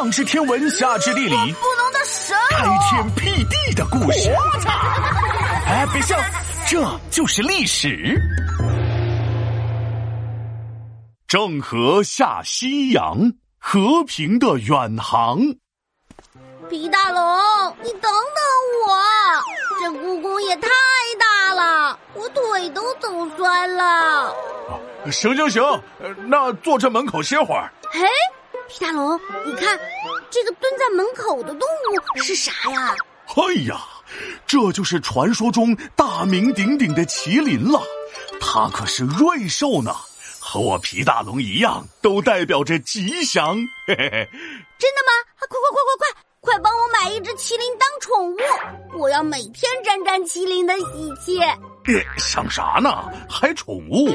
[0.00, 4.30] 上知天文，下知地理，不能的神开天辟地的故事。
[5.66, 6.16] 哎，别笑，
[6.66, 8.18] 这就是历史。
[11.28, 15.38] 郑和下西洋，和平的远航。
[16.70, 18.10] 皮大龙，你等等
[18.88, 18.96] 我，
[19.82, 20.70] 这故宫也太
[21.18, 24.34] 大了，我腿都走酸了。
[25.12, 25.62] 行行行，
[26.26, 27.70] 那坐这门口歇会儿。
[27.90, 28.00] 嘿，
[28.70, 29.76] 皮大龙，你看
[30.30, 32.94] 这个蹲在门口的动物是啥呀？
[33.34, 33.80] 哎呀，
[34.46, 37.82] 这就是传说中大名鼎鼎的麒麟了，
[38.40, 39.92] 它可是瑞兽呢。
[40.42, 43.56] 和我皮大龙一样，都代表着吉祥。
[43.86, 44.28] 嘿嘿嘿，
[44.78, 45.12] 真的吗？
[45.38, 48.98] 快快快快快，快帮我买一只麒麟当宠物！
[48.98, 51.40] 我要每天沾沾麒麟的喜气。
[52.16, 52.90] 想啥呢？
[53.28, 54.10] 还宠物？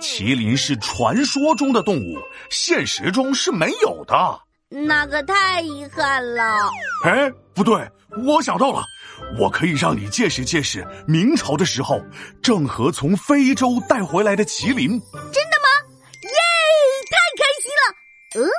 [0.00, 2.18] 麒麟是传说中的动物，
[2.50, 4.40] 现实中是没有的。
[4.68, 6.70] 那可太遗憾了。
[7.04, 7.86] 哎，不对，
[8.26, 8.84] 我想到了，
[9.40, 12.00] 我可以让你见识见识明朝的时候，
[12.42, 14.88] 郑和从非洲带回来的麒麟。
[15.32, 15.68] 真的吗？
[16.22, 16.38] 耶，
[17.10, 18.52] 太开心了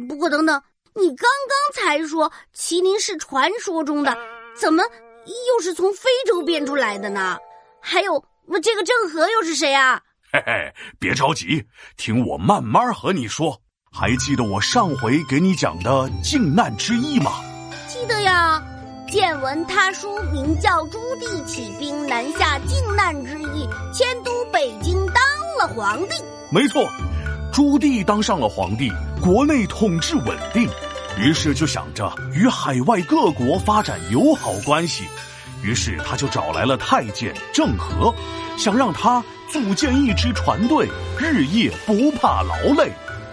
[0.00, 0.60] 嗯，不过等等，
[0.94, 4.16] 你刚刚才说麒麟是传说中的，
[4.56, 4.82] 怎么
[5.24, 7.38] 又是从非洲变出来的呢？
[7.86, 10.00] 还有，那这个郑和又是谁啊？
[10.32, 11.62] 嘿嘿，别着急，
[11.98, 13.60] 听我慢慢和你说。
[13.92, 17.44] 还记得我上回给你讲的靖难之役吗？
[17.86, 18.60] 记得呀，
[19.06, 25.22] 见闻他书名叫朱棣起兵南下靖难之役，迁都北京当
[25.58, 26.14] 了皇帝。
[26.50, 26.90] 没错。
[27.52, 28.90] 朱棣当上了皇帝，
[29.22, 30.68] 国内统治稳定，
[31.18, 35.04] 于是就想着与海外各国发展友好关系，
[35.64, 38.14] 于是他就找来了太监郑和，
[38.58, 40.86] 想让他组建一支船队，
[41.18, 42.92] 日夜不怕劳累，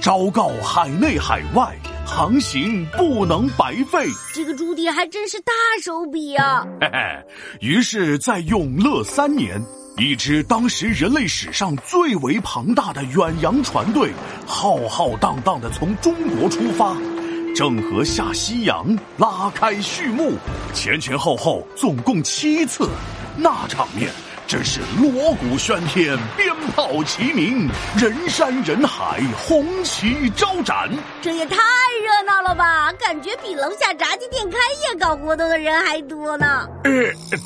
[0.00, 4.06] 昭告海内海外，航行不能白费。
[4.32, 6.64] 这个朱棣还真是大手笔啊！
[6.80, 7.24] 嘿嘿，
[7.60, 9.60] 于是，在永乐三年。
[9.98, 14.10] 一支当时人类史上最为庞大的远洋船队，
[14.46, 16.96] 浩浩荡荡的从中国出发，
[17.54, 18.86] 郑和下西洋，
[19.18, 20.32] 拉开序幕，
[20.72, 22.88] 前前后后总共七次，
[23.36, 24.10] 那场面。
[24.46, 30.90] 真是锣鼓喧天，鞭炮齐鸣，人山人海，红旗招展。
[31.22, 32.92] 这也太热闹了吧！
[32.94, 36.66] 感觉比楼下炸鸡店开业搞活动的人还多呢。
[36.84, 36.90] 呃，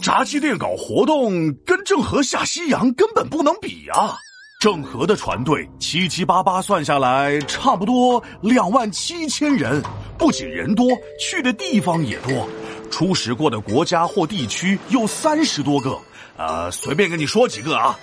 [0.00, 4.16] 炸鸡店搞活动跟郑和下西洋根本不能比啊！
[4.62, 9.82] 郑和的船队七七八八算下来，差不多两万七千人，
[10.16, 10.86] 不仅人多，
[11.18, 12.48] 去的地方也多，
[12.88, 15.98] 出使过的国家或地区有三十多个。
[16.36, 17.98] 呃，随便跟你说几个啊，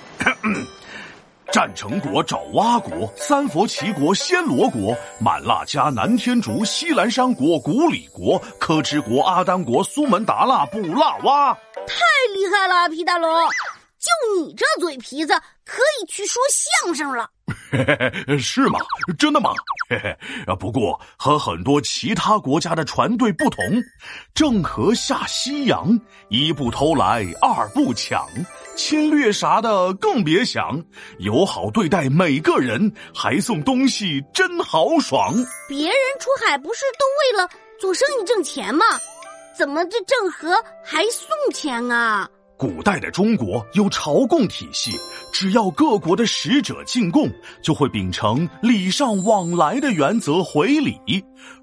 [1.50, 11.54] 战成国、爪哇国、三佛齐国、暹罗国、满腊加、南天竺、西兰山国、古里国、科之国、阿丹国、苏门答腊、布拉哇，
[11.88, 11.94] 太
[12.36, 13.32] 厉害了，皮大龙！
[14.00, 15.34] 就你这嘴皮子，
[15.66, 17.30] 可以去说相声了。
[18.40, 18.80] 是吗？
[19.18, 19.52] 真的吗？
[19.90, 20.56] 嘿嘿。
[20.56, 23.64] 不过和很多其他国家的船队不同，
[24.34, 26.00] 郑和下西洋，
[26.30, 28.26] 一不偷来，二不抢，
[28.78, 30.82] 侵略啥的更别想，
[31.18, 35.34] 友好对待每个人，还送东西，真豪爽。
[35.68, 37.50] 别人出海不是都为了
[37.80, 38.86] 做生意挣钱吗？
[39.58, 40.56] 怎么这郑和
[40.86, 42.30] 还送钱啊？
[42.60, 44.92] 古代的中国有朝贡体系，
[45.32, 47.32] 只要各国的使者进贡，
[47.64, 51.00] 就会秉承礼尚往来的原则回礼，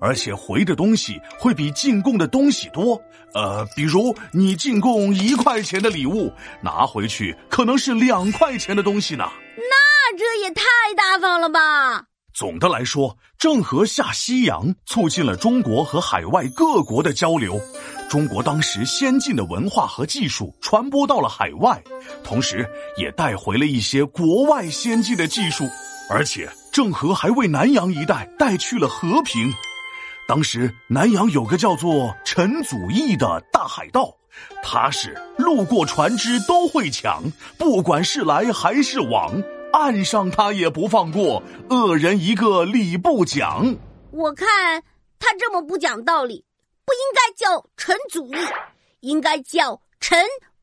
[0.00, 2.98] 而且回的东西会比进贡的东西多。
[3.34, 9.28] 呃，比如你进贡一块钱的礼物，拿回去可能是两块钱的东西呢。
[9.58, 10.62] 那这也太
[10.96, 12.06] 大方了吧！
[12.32, 17.60] 总的来说，郑和下西洋，促进了中国和海外各国的交流。
[18.08, 21.82] 中国当时先进的文化和技术传播到了海外，
[22.22, 25.68] 同时也带回了一些国外先进的技术。
[26.08, 29.52] 而且郑和还为南洋一带带去了和平。
[30.28, 34.14] 当时南洋有个叫做陈祖义的大海盗，
[34.62, 37.24] 他是路过船只都会抢，
[37.58, 39.42] 不管是来还是往，
[39.72, 43.74] 岸上他也不放过，恶人一个理不讲。
[44.12, 44.46] 我看
[45.18, 46.45] 他这么不讲道理。
[46.86, 48.38] 不应该叫陈祖义，
[49.00, 50.16] 应该叫陈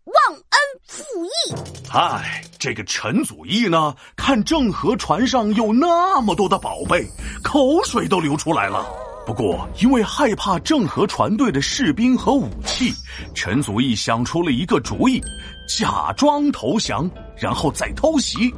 [0.05, 1.53] 忘恩负义。
[1.89, 7.05] 嗨，这个陈祖义呢，看郑和船上有那么多的宝贝，
[7.43, 8.87] 口水都流出来了。
[9.25, 12.93] 不过，因为害怕郑和船队的士兵和武器，
[13.35, 15.21] 陈祖义想出了一个主意，
[15.67, 18.53] 假装投降，然后再偷袭。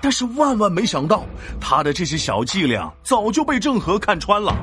[0.00, 1.22] 但是万万没想到，
[1.60, 4.56] 他的这些小伎俩早就被郑和看穿了。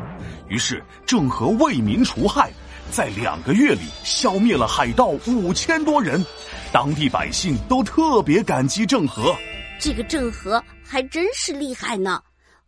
[0.50, 2.52] 于是郑和为民除害，
[2.92, 6.24] 在两个月里消灭了海盗五千多人，
[6.72, 9.36] 当地百姓都特别感激郑和。
[9.80, 12.22] 这个郑和还真是厉害呢。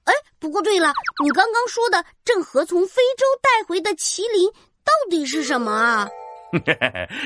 [0.04, 0.92] 哎，不过对了，
[1.24, 4.50] 你刚刚说的郑和从非洲带回的麒麟
[4.84, 6.10] 到底是什么啊？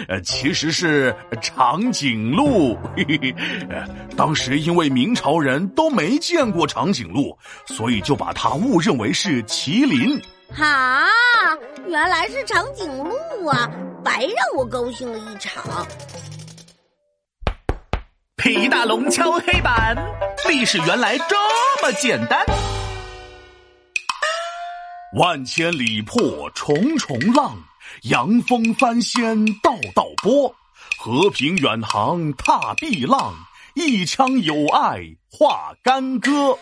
[0.09, 2.77] 呃， 其实是长颈鹿。
[4.17, 10.21] 当时因为明朝人都没见过长颈鹿，所以就把它误认为是麒麟。
[10.55, 11.07] 哈，
[11.87, 13.67] 原来是长颈鹿啊！
[14.03, 15.63] 白让我高兴了一场。
[18.35, 19.95] 皮大龙敲黑板，
[20.47, 21.35] 历史原来这
[21.81, 22.45] 么简单。
[25.17, 27.57] 万千里破重重浪。
[28.03, 30.53] 扬风翻仙道道波，
[30.97, 33.33] 和平远航踏碧浪，
[33.75, 34.99] 一腔友爱
[35.31, 36.57] 化干戈。